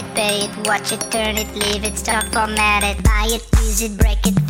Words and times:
it, 0.00 0.14
pay 0.14 0.44
it, 0.44 0.68
watch 0.68 0.92
it, 0.92 1.00
turn 1.10 1.36
it, 1.36 1.52
leave 1.54 1.84
it, 1.84 1.96
stop, 1.98 2.24
format 2.32 2.82
it, 2.82 3.02
buy 3.02 3.26
it, 3.30 3.44
use 3.60 3.82
it, 3.82 3.96
break 3.98 4.18
it, 4.26 4.49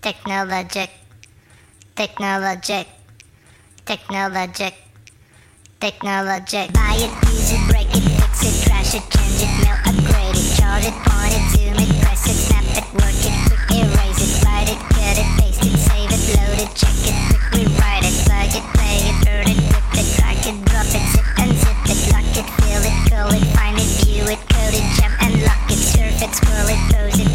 Technologic, 0.00 0.88
technologic, 1.94 2.88
technologic, 3.84 4.72
technologic. 5.78 6.72
Buy 6.72 6.96
it, 7.04 7.12
use 7.28 7.52
it, 7.52 7.60
break 7.68 7.92
it, 7.92 8.00
fix 8.16 8.48
it, 8.48 8.56
trash 8.64 8.96
it, 8.96 9.04
change 9.12 9.44
it, 9.44 9.52
mail, 9.60 9.76
upgrade 9.84 10.40
it, 10.40 10.48
chart 10.56 10.88
it, 10.88 10.96
point 11.04 11.36
it, 11.36 11.44
zoom 11.52 11.76
it, 11.76 11.92
press 12.00 12.24
it, 12.32 12.32
snap 12.32 12.64
it, 12.80 12.88
work 12.96 13.12
it, 13.12 13.36
quick 13.44 13.60
erase 13.76 14.24
it, 14.24 14.40
write 14.40 14.72
it, 14.72 14.80
cut 14.88 15.20
it, 15.20 15.28
paste 15.36 15.68
it, 15.68 15.76
save 15.76 16.08
it, 16.08 16.22
load 16.32 16.58
it, 16.64 16.72
check 16.72 16.96
it, 17.04 17.16
quick 17.28 17.44
rewrite 17.60 18.08
it, 18.08 18.16
plug 18.24 18.56
it, 18.56 18.64
play 18.72 19.04
it, 19.04 19.16
burn 19.20 19.52
it, 19.52 19.60
rip 19.68 19.84
it, 20.00 20.08
drag 20.16 20.40
it, 20.48 20.56
drop 20.64 20.88
it, 20.96 21.04
zip 21.12 21.28
and 21.44 21.52
zip 21.60 21.76
it, 21.92 22.00
lock 22.08 22.32
it, 22.40 22.48
fill 22.64 22.80
it, 22.88 22.96
call 23.12 23.28
it, 23.36 23.44
find 23.52 23.76
it, 23.76 23.90
view 24.00 24.24
it, 24.32 24.40
code 24.48 24.72
it, 24.72 24.86
jump 24.96 25.12
and 25.28 25.44
lock 25.44 25.60
it, 25.68 25.76
surf 25.76 26.24
it, 26.24 26.32
scroll 26.32 26.72
it, 26.72 26.80
pose 26.88 27.20
it, 27.20 27.29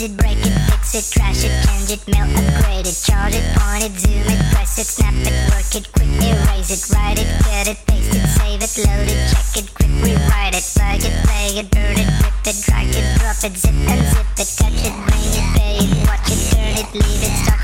use 0.00 0.10
it, 0.10 0.16
break 0.16 0.38
it, 0.38 0.54
fix 0.70 0.94
it, 0.94 1.10
trash 1.10 1.44
it, 1.44 1.52
change 1.66 1.90
it, 1.90 2.02
mail, 2.08 2.26
upgrade 2.38 2.86
it, 2.86 2.98
charge 3.04 3.34
it, 3.34 3.44
point 3.56 3.82
it, 3.82 3.98
zoom 3.98 4.22
it, 4.26 4.52
press 4.52 4.78
it, 4.78 4.86
snap 4.86 5.14
it, 5.14 5.34
work 5.50 5.74
it, 5.74 5.90
quick 5.92 6.08
erase 6.22 6.70
it, 6.70 6.94
write 6.94 7.18
it, 7.18 7.26
cut 7.42 7.66
it, 7.66 7.78
paste 7.86 8.14
it, 8.14 8.26
save 8.38 8.62
it, 8.62 8.72
load 8.86 9.08
it, 9.08 9.20
check 9.30 9.62
it, 9.62 9.74
quick 9.74 9.90
rewrite 10.02 10.54
it, 10.54 10.64
plug 10.76 11.02
it, 11.02 11.14
play 11.26 11.58
it, 11.58 11.70
burn 11.70 11.98
it, 11.98 12.08
rip 12.22 12.46
it, 12.46 12.56
drag 12.62 12.88
it, 12.94 13.06
drop 13.18 13.42
it, 13.42 13.56
zip 13.56 13.74
and 13.74 14.02
zip 14.14 14.26
it, 14.38 14.48
touch 14.58 14.80
it, 14.86 14.94
bring 15.06 15.32
it, 15.34 15.46
pay 15.58 15.76
it, 15.82 16.06
watch 16.06 16.30
it, 16.30 16.40
turn 16.52 16.74
it, 16.78 16.94
leave 16.94 17.22
it, 17.22 17.57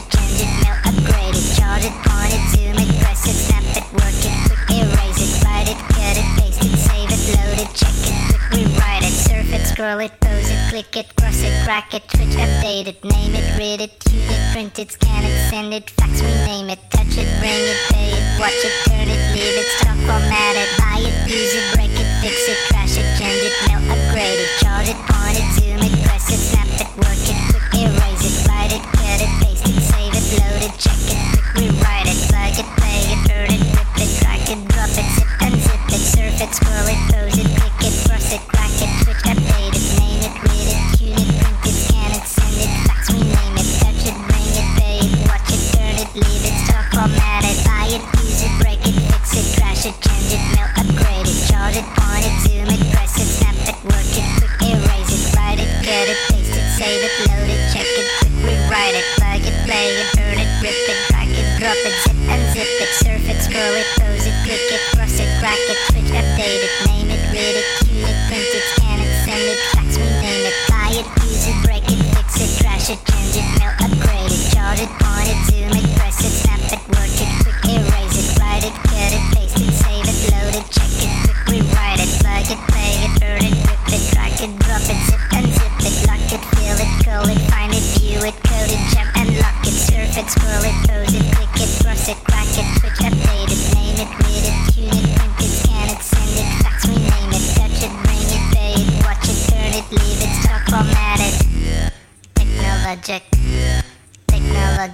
change 0.00 0.40
it, 0.40 0.48
mail, 0.64 0.72
upgrade. 0.88 1.36
It, 1.36 1.44
it, 1.84 1.92
point 2.08 2.32
it, 2.32 2.44
zoom 2.56 2.80
it, 2.80 2.88
press 3.04 3.28
it, 3.28 3.36
it, 3.76 3.84
work 3.92 4.20
it, 4.24 4.32
erase 4.72 5.20
it, 5.20 5.32
it, 5.68 5.76
cut 5.92 6.16
it, 6.16 6.28
paste 6.40 6.64
it, 6.64 6.72
save 6.80 7.12
it, 7.12 7.20
load 7.36 7.60
it, 7.60 7.68
check 7.76 7.92
it, 8.08 8.16
rewrite 8.56 9.04
it, 9.04 9.12
surf 9.12 9.52
it, 9.52 9.66
scroll 9.68 10.00
it, 10.00 10.12
it, 10.48 10.60
click 10.72 10.96
it, 10.96 11.14
cross 11.16 11.42
it, 11.44 11.52
update 12.40 12.88
it, 12.88 13.04
name 13.04 13.34
it, 13.36 13.44
read 13.58 13.80
it, 13.82 13.92
it, 14.32 14.52
print 14.52 14.78
it, 14.78 14.92
scan 14.92 15.24
it, 15.24 15.50
send 15.50 15.74
it, 15.74 15.90
fax, 15.90 16.20
it, 16.70 16.80
touch 16.88 17.12
it, 17.20 17.28
it, 17.68 17.80
pay 17.92 18.16
it, 18.16 18.40
watch 18.40 18.64
it, 18.64 18.72
turn 18.88 19.08
it, 19.12 19.20
leave 19.36 19.60
it, 19.60 19.68
buy 20.80 21.04
it, 21.04 21.16
use 21.28 21.52
it, 21.52 21.74
break 21.76 21.92
it, 21.92 22.08
fix 22.24 22.48
it, 22.48 22.56
trash 22.72 22.96
it, 22.96 23.04
change 23.20 23.44
it, 23.44 23.54
mail, 23.68 23.82
upgrade 23.92 24.40
it, 24.40 24.48
chart 24.64 24.88
it, 24.88 24.96
point 25.04 25.36
it, 25.36 25.48
zoom 25.60 25.71
load 30.72 31.01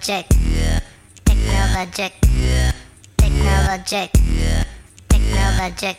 technologic, 0.09 0.27
technologic, 1.27 2.13
technologic, 3.19 4.11
technologic, 5.11 5.97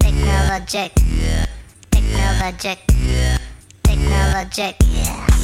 technologic, 0.00 0.90
technologic, 0.90 0.92
technologic. 1.92 2.78
Technologic, 3.84 5.35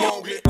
Monget. 0.00 0.49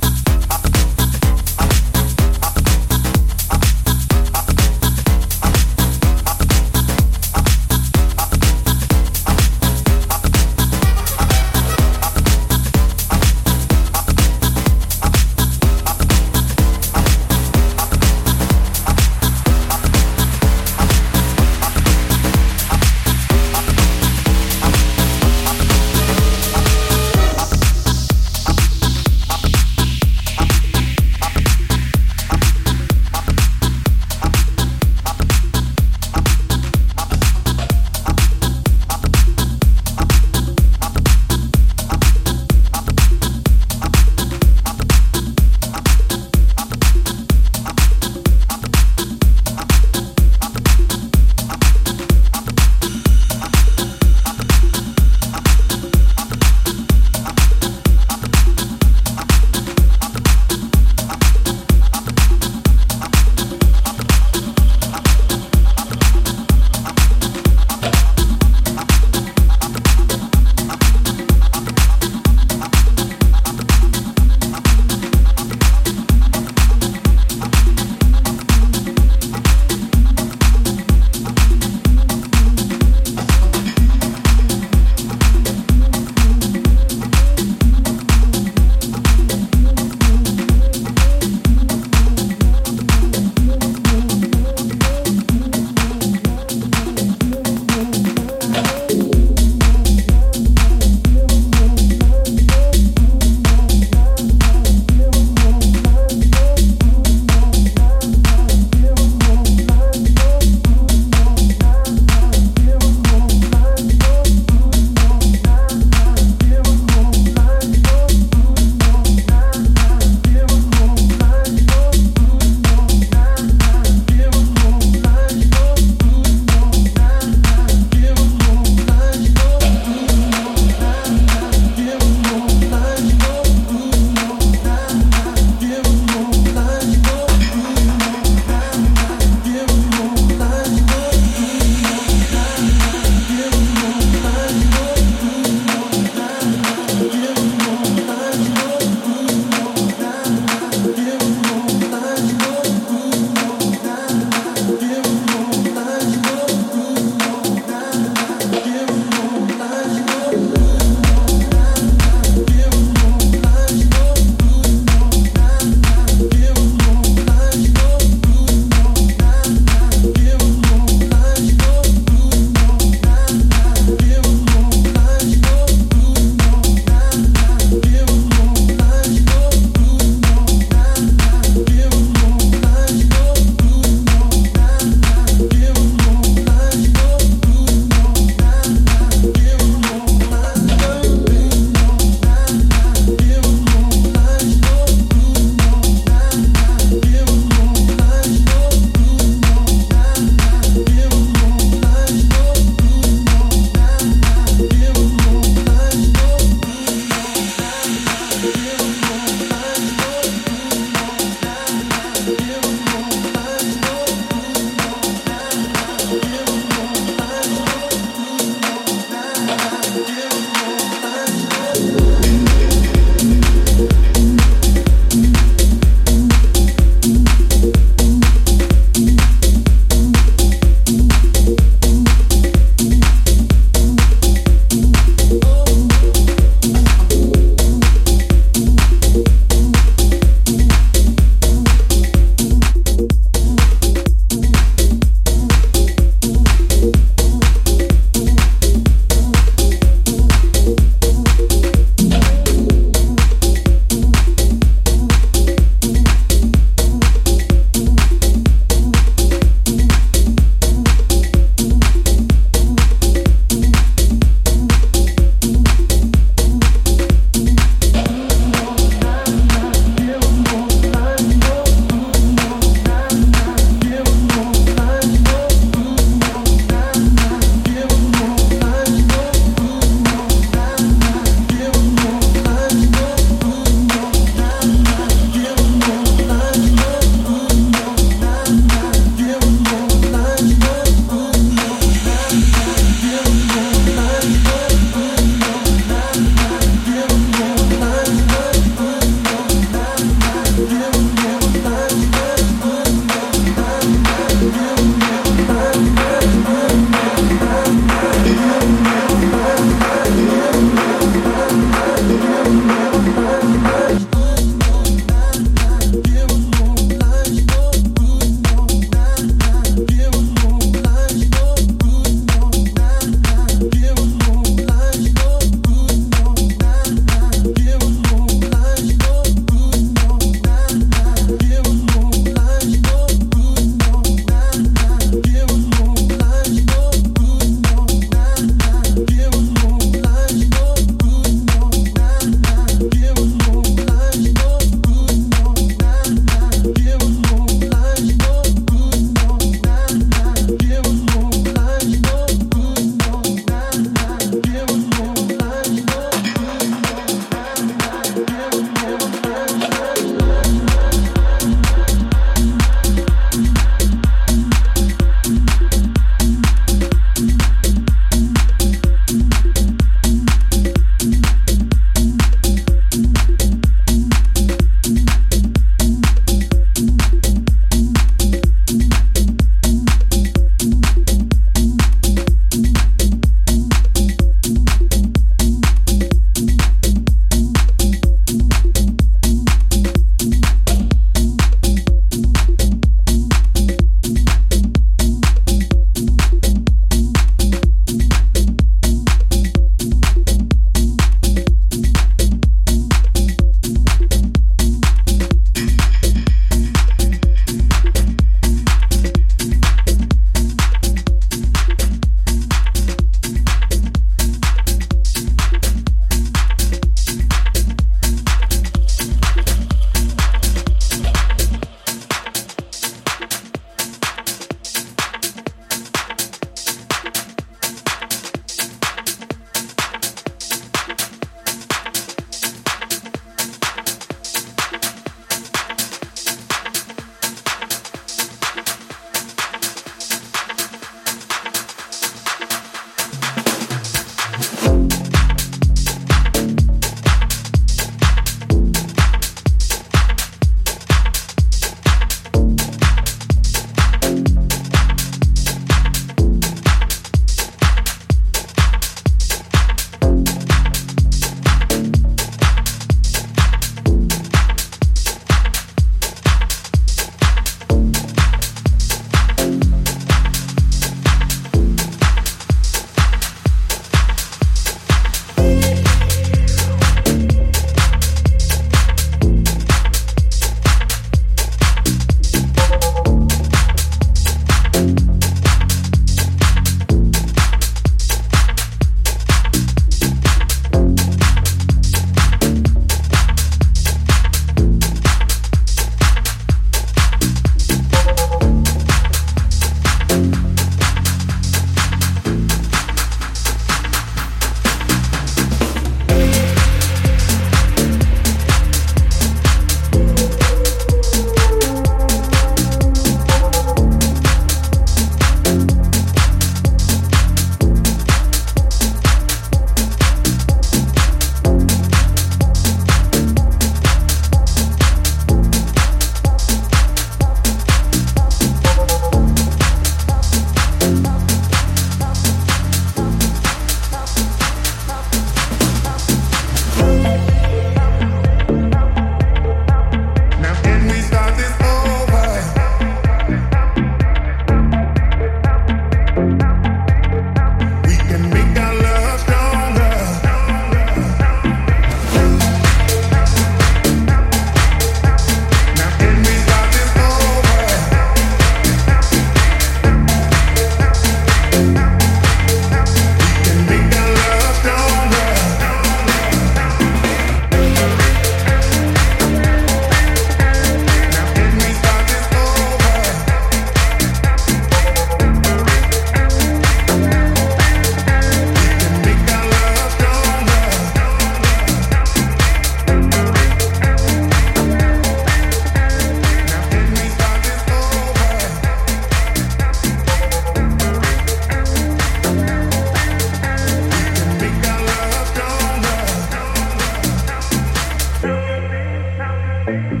Bye. 599.71 600.00